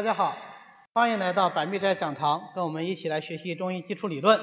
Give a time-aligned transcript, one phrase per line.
[0.00, 0.34] 大家好，
[0.94, 4.40] 欢迎来到百密斋讲堂，跟我们一起来学习中医基础理论。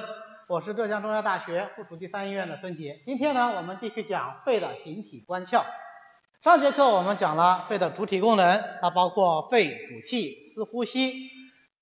[0.48, 3.02] 我是浙江中医药大学附属第三医院的孙杰。
[3.08, 5.64] 今天呢，我们继续讲肺的形体关窍。
[6.44, 11.32] 上节课我们讲了肺的主体功能，它包括肺主气、司呼吸、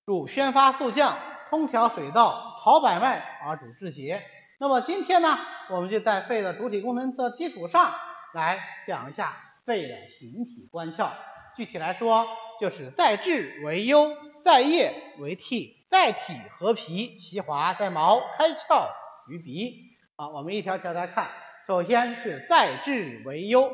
[0.05, 1.17] 主宣发肃降、
[1.49, 4.23] 通调水道、陶百脉而主治节。
[4.57, 5.37] 那么今天呢，
[5.69, 7.93] 我们就在肺的主体功能的基础上
[8.33, 8.57] 来
[8.87, 9.35] 讲一下
[9.65, 11.09] 肺的形体关窍。
[11.57, 12.25] 具体来说，
[12.59, 18.89] 就是在志为忧，在液为涕，在体合皮，其华在毛，开窍
[19.27, 19.95] 于鼻。
[20.15, 21.29] 啊，我们一条条来看。
[21.67, 23.73] 首先是在志为忧，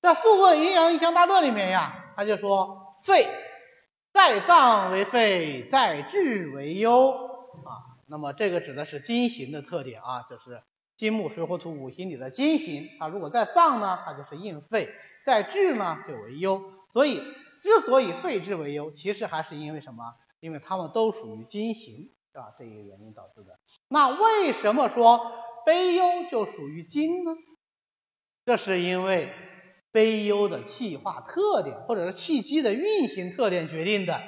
[0.00, 3.26] 在《素问·阴阳异象大论》里面呀，他就说肺
[4.12, 7.10] 在脏为肺，在志为忧。
[7.10, 10.62] 啊，那么这个指的是金行的特点啊，就是
[10.96, 12.88] 金木水火土五行里的金行。
[12.98, 14.88] 它如果在脏呢，它就是应肺。
[15.26, 17.22] 在志呢就为忧，所以
[17.62, 20.14] 之所以肺之为忧，其实还是因为什么？
[20.40, 22.54] 因为它们都属于金行，是吧？
[22.56, 23.58] 这一个原因导致的。
[23.88, 25.32] 那为什么说
[25.66, 27.32] 悲忧就属于金呢？
[28.44, 29.32] 这是因为
[29.90, 34.22] 悲忧的气化特点，或者是气机的运行特点决定的。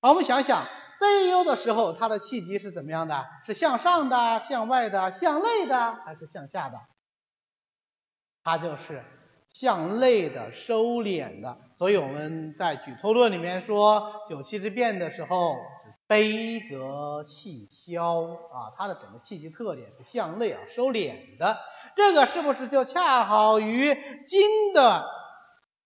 [0.00, 0.68] 好，我们想想，
[1.00, 3.26] 悲忧的时候，它的气机是怎么样的？
[3.44, 6.78] 是向上的、向外的、向内的，还是向下的？
[8.44, 9.04] 它就是。
[9.52, 15.56] 向内的收敛的，所以我们在举托论里面说九气之变的时候，
[16.06, 21.58] 悲则气消啊，它的整个气机特点是向内啊收敛的，
[21.96, 25.08] 这个是不是就恰好与金的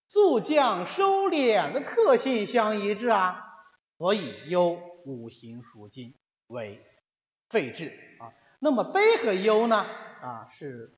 [0.07, 3.43] 速降收敛的特性相一致啊？
[3.99, 6.15] 所以忧五行属金
[6.47, 6.81] 为
[7.49, 7.89] 肺治
[8.21, 10.97] 啊，那么悲和忧呢啊是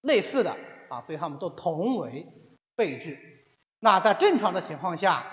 [0.00, 0.56] 类似的。
[0.92, 2.26] 啊，所以他们都同为
[2.76, 3.18] 肺治。
[3.80, 5.24] 那在正常的情况下，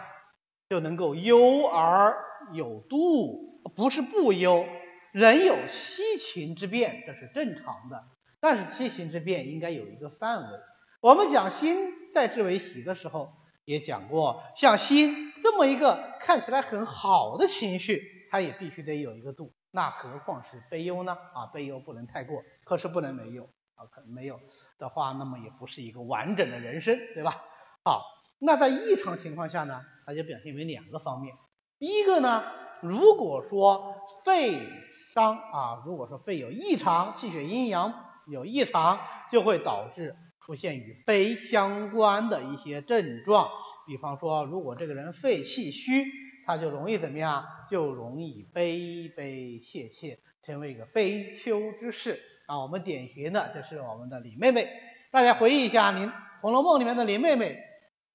[0.69, 2.15] 就能够忧而
[2.53, 4.65] 有度，不是不忧。
[5.11, 8.05] 人有七情之变，这是正常的。
[8.39, 10.59] 但是七情之变应该有一个范围。
[11.01, 13.33] 我们讲心在治为喜的时候，
[13.65, 19.51] 也讲过，像心这么一个看起来很好的情绪，它也必须得有一个度。
[19.71, 21.17] 那何况是悲忧呢？
[21.33, 23.49] 啊，悲忧不能太过，可是不能没有。
[23.79, 24.41] 啊，可能没有
[24.77, 27.41] 的话，那么也不是一个完整的人生，对吧？
[27.85, 28.03] 好，
[28.37, 31.33] 那在异常情况下呢，它就表现为两个方面。
[31.77, 32.43] 第一个呢，
[32.81, 33.95] 如果说
[34.25, 34.67] 肺
[35.13, 37.93] 伤啊，如果说肺有异常，气血阴阳
[38.27, 38.99] 有异常，
[39.31, 43.49] 就会导致出现与悲相关的一些症状。
[43.87, 46.05] 比方说，如果这个人肺气虚，
[46.45, 47.45] 他就容易怎么样？
[47.71, 52.19] 就容易悲悲切切，成为一个悲秋之势。
[52.49, 54.67] 啊，我们典型的就是我们的李妹妹，
[55.11, 56.07] 大家回忆一下，林
[56.41, 57.55] 《红楼梦》里面的林妹妹，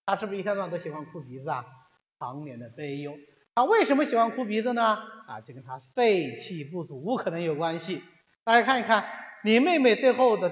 [0.05, 1.65] 她是不是一天到晚都喜欢哭鼻子啊？
[2.19, 3.17] 常年的悲忧，
[3.55, 4.99] 她为什么喜欢哭鼻子呢？
[5.28, 8.03] 啊，就跟她肺气不足可能有关系。
[8.43, 9.09] 大家看一看，
[9.45, 10.51] 林妹妹最后的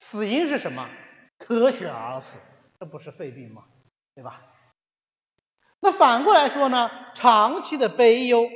[0.00, 0.90] 死因是什么？
[1.38, 2.36] 咳血而死，
[2.80, 3.66] 这不是肺病吗？
[4.16, 4.42] 对吧？
[5.78, 8.50] 那反过来说呢，长期的悲忧，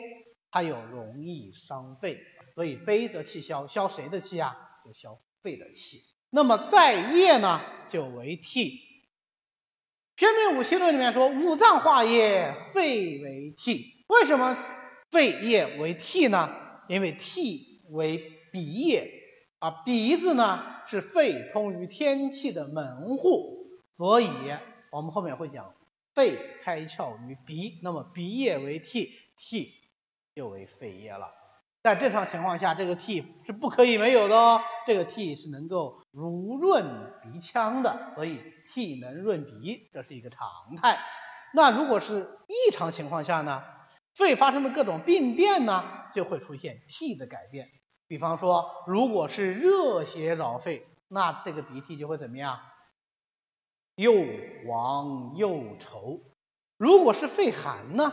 [0.50, 2.20] 它有容易伤肺。
[2.58, 4.56] 所以悲则气消，消谁的气啊？
[4.84, 6.02] 就消肺的气。
[6.28, 8.80] 那么在液呢，就为涕。
[10.16, 14.04] 偏偏五行论里面说，五脏化液，肺为涕。
[14.08, 14.58] 为什么
[15.12, 16.52] 肺液为涕呢？
[16.88, 18.18] 因为涕为
[18.50, 19.22] 鼻液
[19.60, 24.28] 啊，鼻子呢是肺通于天气的门户，所以
[24.90, 25.76] 我们后面会讲
[26.12, 29.72] 肺开窍于鼻，那么鼻液为涕，涕
[30.34, 31.32] 就为肺液了。
[31.88, 34.60] 在正常情况下，这个涕是不可以没有的哦。
[34.86, 36.84] 这个涕是能够濡润
[37.22, 40.98] 鼻腔的，所以涕能润鼻，这是一个常态。
[41.54, 43.62] 那如果是异常情况下呢？
[44.14, 45.82] 肺发生的各种病变呢，
[46.12, 47.70] 就会出现涕的改变。
[48.06, 52.60] 比方说，如果是热邪扰肺，那这个鼻涕就会怎么样？
[53.94, 54.12] 又
[54.66, 56.20] 黄又稠。
[56.76, 58.12] 如果是肺寒呢，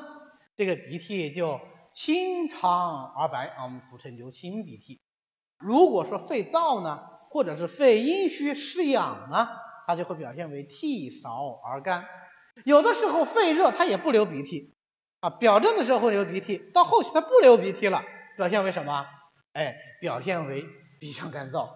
[0.55, 1.59] 这个鼻涕就。
[1.95, 4.99] 清长而白啊，我们俗称流清鼻涕。
[5.57, 6.99] 如果说肺燥呢，
[7.29, 9.47] 或者是肺阴虚湿痒呢，
[9.87, 12.05] 它就会表现为涕少而干。
[12.65, 14.75] 有的时候肺热，它也不流鼻涕
[15.21, 18.03] 啊，表症的时候会流鼻涕，到后期它不流鼻涕了，
[18.35, 19.07] 表现为什么？
[19.53, 20.65] 哎，表现为
[20.99, 21.69] 鼻腔干燥。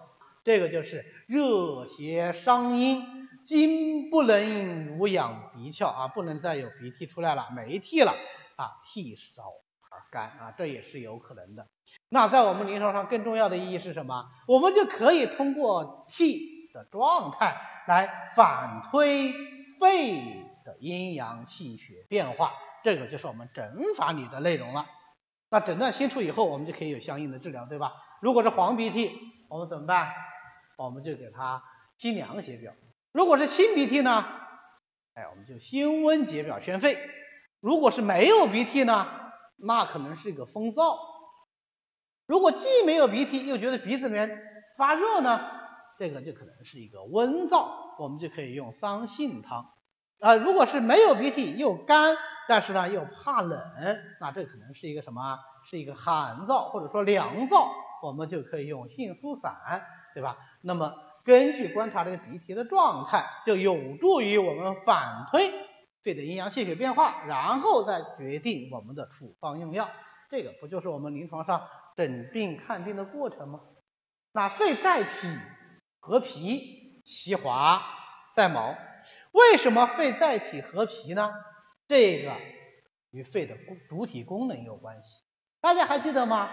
[0.44, 8.12] 这个就是热邪伤阴，津不能濡养鼻窍啊，不能再有鼻涕出来了，没涕了
[8.56, 9.44] 啊，涕少。
[10.10, 11.66] 干啊，这也是有可能的。
[12.08, 14.26] 那在我们临床上更重要的意义是什么？
[14.46, 19.32] 我们就可以通过涕的状态来反推
[19.78, 22.52] 肺的阴阳气血变化，
[22.82, 24.86] 这个就是我们诊法里的内容了。
[25.48, 27.92] 那诊断清楚以后，我们就可以有相应的治疗，对吧？
[28.20, 29.12] 如果是黄鼻涕，
[29.48, 30.12] 我们怎么办？
[30.76, 31.62] 我们就给他
[31.98, 32.72] 清凉解表。
[33.12, 34.24] 如果是清鼻涕呢？
[35.14, 36.98] 哎，我们就辛温解表宣肺。
[37.60, 39.19] 如果是没有鼻涕呢？
[39.62, 40.98] 那可能是一个风燥。
[42.26, 44.40] 如果既没有鼻涕，又觉得鼻子里面
[44.76, 45.40] 发热呢？
[45.98, 47.68] 这个就可能是一个温燥，
[47.98, 49.72] 我们就可以用桑杏汤。
[50.20, 52.16] 啊，如果是没有鼻涕又干，
[52.48, 53.60] 但是呢又怕冷，
[54.20, 55.38] 那这可能是一个什么？
[55.68, 57.68] 是一个寒燥或者说凉燥，
[58.02, 59.54] 我们就可以用杏苏散，
[60.14, 60.38] 对吧？
[60.62, 65.52] 那么根据观察这个鼻涕的状态，就有助于我们反推
[66.02, 69.90] 肺的阴阳气血变化，然后再决定我们的处方用药。
[70.30, 73.60] 这个不就是我们临床上诊病看病的过程吗？
[74.32, 75.10] 那肺在体。
[76.02, 77.82] 和脾其华
[78.34, 78.74] 在毛，
[79.32, 81.30] 为什么肺在体和脾呢？
[81.86, 82.34] 这个
[83.10, 83.54] 与肺的
[83.86, 85.22] 主体功能有关系。
[85.60, 86.50] 大家还记得吗？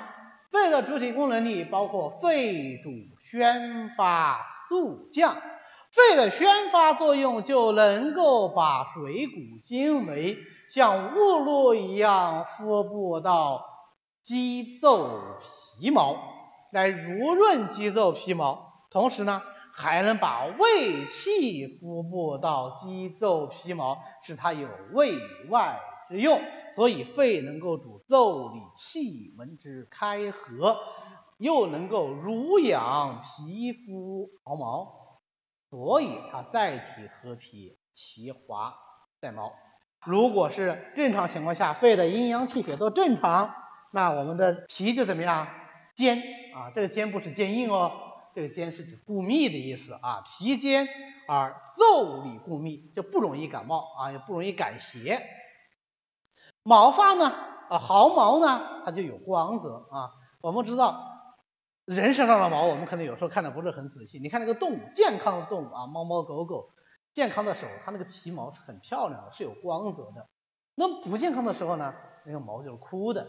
[0.51, 2.89] 肺的主体功能里包括肺主
[3.23, 5.41] 宣发肃降，
[5.97, 9.33] 肺的宣发作用就能够把水谷
[9.63, 10.37] 精微
[10.69, 13.65] 像雾露一样敷布到
[14.21, 15.39] 肌肉
[15.79, 16.15] 皮毛，
[16.71, 18.73] 来濡润肌肉皮毛。
[18.91, 19.41] 同时呢，
[19.73, 25.13] 还能把胃气敷布到肌肉皮毛，使它有胃
[25.49, 25.79] 外
[26.09, 26.39] 之用。
[26.75, 30.77] 所以肺能够主腠理气门之开合，
[31.39, 35.06] 又能够濡养皮肤毫毛，
[35.69, 38.75] 所以它在体和脾，其华
[39.19, 39.53] 在毛。
[40.05, 43.53] 如果是正常情况下，肺的阴阳气血都正常，
[43.91, 45.47] 那我们的脾就怎么样？
[45.95, 46.21] 坚
[46.55, 47.91] 啊，这个坚不是坚硬哦。
[48.35, 50.87] 这个坚是指固密的意思啊，脾坚
[51.27, 55.23] 而腠理固密，就不容易感冒啊，也不容易感邪。
[56.61, 57.33] 毛发呢，
[57.69, 60.11] 啊毫毛呢，它就有光泽啊。
[60.39, 61.16] 我们知道
[61.87, 64.19] 人身上的毛，我们可能有时候看的不是很仔细。
[64.19, 66.69] 你看那个动物，健康的动物啊，猫猫狗狗，
[67.13, 70.27] 健康的时候，它那个皮毛是很漂亮的，是有光泽的。
[70.75, 71.93] 那么不健康的时候呢，
[72.25, 73.25] 那个毛就是枯的。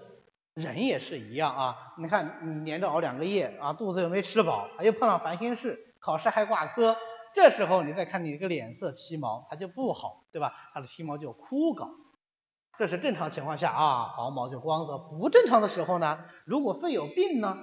[0.54, 6.96] 人也是一样啊，你看你连着熬两个夜啊，肚子又没吃饱，又碰上烦心事，考试还挂科，
[7.32, 10.52] 这时候你再看你这个脸色皮毛，它就不好，对吧？
[10.74, 11.90] 它的皮毛就枯槁，
[12.76, 14.98] 这是正常情况下啊，毫毛就光泽。
[14.98, 17.56] 不正常的时候呢，如果肺有病呢，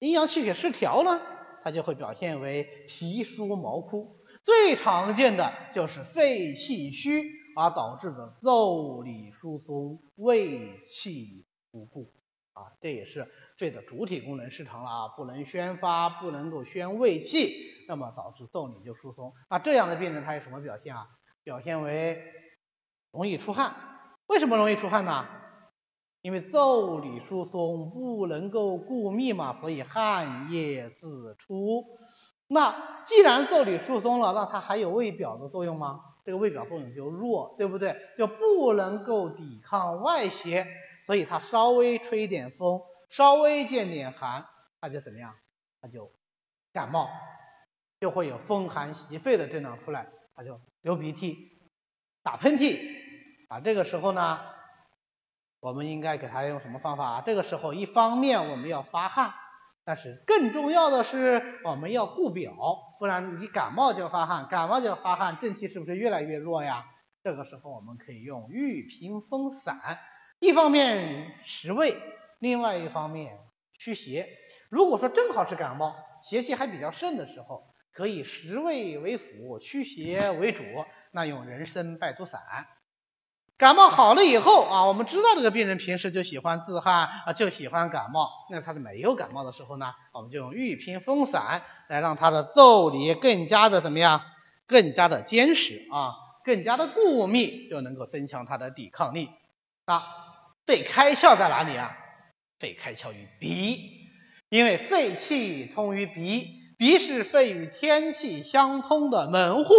[0.00, 1.20] 阴阳气血失调呢，
[1.62, 4.16] 它就会表现为皮疏毛枯。
[4.42, 11.46] 最常见的就是肺气虚而导致的腠理疏松、胃气。
[11.72, 12.12] 不固
[12.52, 17.54] 啊，这也是肺的主体功能失常了啊，不能宣发，不能够宣胃气，
[17.86, 19.32] 那么导致腠理就疏松。
[19.48, 21.06] 那这样的病人他有什么表现啊？
[21.44, 22.20] 表现为
[23.12, 23.76] 容易出汗。
[24.26, 25.28] 为什么容易出汗呢？
[26.22, 31.84] 因为腠理疏松不能够固密嘛，所以汗液自出。
[32.46, 36.00] 那既然腠理疏松了，那它还有胃表的作用吗？
[36.24, 37.96] 这个胃表作用就弱，对不对？
[38.18, 40.66] 就不能够抵抗外邪。
[41.06, 44.46] 所以它稍微吹点风，稍微见点寒，
[44.80, 45.34] 它就怎么样？
[45.80, 46.12] 它就
[46.74, 47.08] 感冒，
[47.98, 51.52] 就会有风寒袭肺的症状出来，它就流鼻涕、
[52.22, 52.78] 打喷嚏。
[53.48, 54.40] 啊，这个时候呢，
[55.60, 57.22] 我们应该给他用什么方法？
[57.24, 59.34] 这个时候，一方面我们要发汗，
[59.84, 62.54] 但是更重要的是我们要固表，
[62.98, 66.86] 不然你感冒就发汗，感冒就发汗，正气是不是越来越弱呀？
[67.22, 69.98] 这个时候我们可以用玉屏风散。
[70.38, 71.94] 一方面实胃，
[72.38, 73.36] 另外一方面
[73.78, 74.26] 驱邪。
[74.70, 80.64] 如果说正好是感冒，邪气还比较盛的时候，可以实胃为辅，驱邪为主，
[81.12, 82.40] 那用人参败毒散。
[83.60, 88.30] 感冒好了以后啊，我们知道这个病人平时就喜欢自汗啊，就喜欢感冒。
[88.50, 94.22] 那他是没有感冒的时候呢，我们就用玉屏风散来让他的腠理更加的怎么样？
[94.66, 99.28] 更加的坚实啊，更加的固密，就能够增强他的抵抗力
[99.84, 100.04] 啊。
[100.64, 101.94] 肺开窍在哪里啊？
[102.58, 104.08] 肺开窍于鼻，
[104.48, 106.48] 因为肺气通于鼻，
[106.78, 109.74] 鼻是肺与天气相通的门户，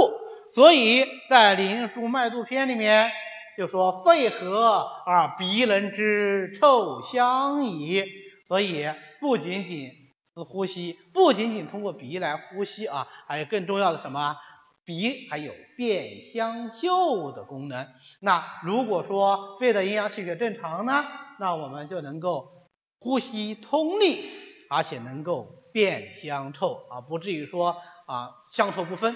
[0.54, 3.12] 所以在《灵枢·脉度篇》里面
[3.58, 8.06] 就说：“肺和而鼻能知臭香矣。”
[8.48, 8.86] 所以
[9.20, 9.90] 不仅仅
[10.34, 14.36] 是呼吸，不仅仅通过鼻来呼吸啊，还有更重要的什么？
[14.84, 17.88] 鼻还有变香嗅的功能。
[18.20, 21.06] 那如果说肺的阴阳气血正常呢，
[21.40, 22.68] 那我们就能够
[23.00, 24.28] 呼吸通利，
[24.70, 27.78] 而且能够变香臭啊，不至于说
[28.08, 29.16] 啊香臭不分。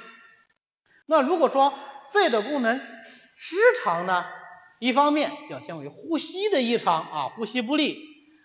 [1.07, 1.73] 那如果说
[2.11, 2.79] 肺的功能
[3.35, 4.25] 失常呢，
[4.79, 7.97] 一方面表现为呼吸的异常啊，呼吸不利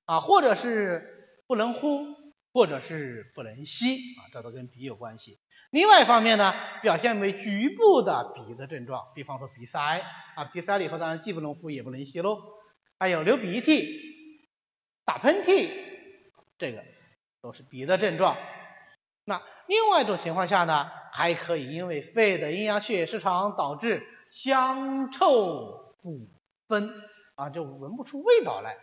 [0.05, 2.07] 啊，或者是不能呼，
[2.53, 5.39] 或者是不能吸啊，这都跟鼻有关系。
[5.71, 10.03] 另外一方面呢，表现为局部的鼻的症状，比方说鼻塞
[10.35, 12.39] 啊，鼻塞了以后当然既不能呼也不能吸喽，
[12.99, 14.01] 还有流鼻涕、
[15.05, 15.71] 打喷嚏，
[16.59, 16.83] 这个
[17.41, 18.37] 都是鼻的症状。
[19.25, 26.29] 那另外一种情况下呢，还可以因为肺的阴阳血液失常导致香臭不
[26.69, 26.91] 分
[27.35, 28.77] 啊，就闻不出味道来。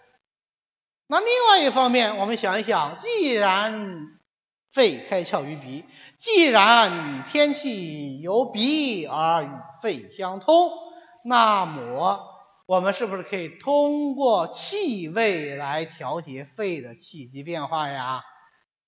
[1.07, 4.19] 那另外一方面，我们想一想，既然
[4.73, 5.85] 肺开窍于鼻，
[6.19, 9.49] 既然天气由鼻而与
[9.81, 10.69] 肺相通，
[11.23, 12.19] 那么
[12.65, 18.21] 我们是不是可以通过气味来调节肺的气机变化呀？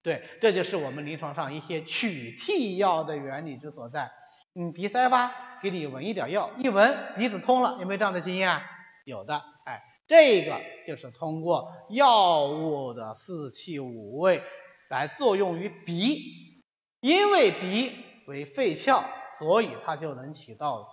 [0.03, 4.11] 对，这就是我们临床上一些取替药的原理之所在。
[4.61, 8.61] 你鼻塞吧，给你闻一点药，一闻鼻子通了，有没有这样的经验？
[9.05, 14.43] 有的，哎，这个就是通过药物的四气五味
[14.89, 16.61] 来作用于鼻，
[16.99, 19.05] 因为鼻为肺窍，
[19.37, 20.89] 所以它就能起到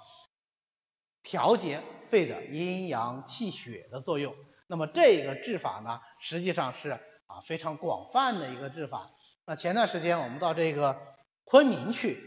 [1.25, 4.37] 调节肺的阴阳气血的作用。
[4.68, 7.00] 那么这个治法呢，实际上是。
[7.28, 9.11] 啊，非常广泛的一个治法。
[9.46, 10.96] 那前段时间我们到这个
[11.42, 12.23] 昆明去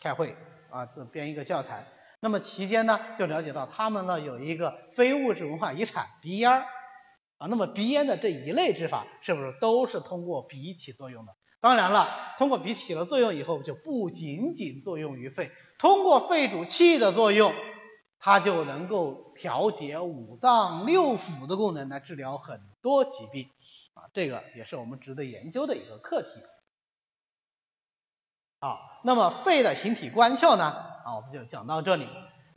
[0.00, 0.34] 开会
[0.72, 1.86] 啊，编一个教材。
[2.20, 6.64] 那么期间呢，就了解到他们呢有一个非物质文化遗产鼻烟儿
[7.38, 7.46] 啊。
[7.48, 11.32] 那么鼻烟的这一类治法，是不是都是通过鼻起作用的？
[11.60, 17.52] 当然了，通过鼻起了作用以后，就不仅仅作用于肺，通过肺主气的作用，
[18.18, 23.48] 它就能够调节五脏六腑的功能，来治疗很多疾病。
[23.94, 26.28] 啊，这个也是我们值得研究的一个课题。
[28.62, 30.66] 好，那么肺的形体关窍呢？
[31.04, 32.06] 啊，我们就讲到这里。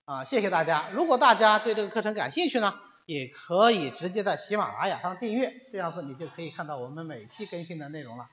[0.05, 0.87] 啊，谢谢大家。
[0.93, 2.75] 如果大家对这个课程感兴趣呢，
[3.07, 8.27] 也可以直接在喜马拉雅上订阅，这样子你就可以看到我们每期更新的内容了。